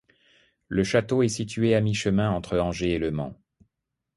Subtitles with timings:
[0.67, 3.37] Le château est situé à mi-chemin entre Angers et Le Mans.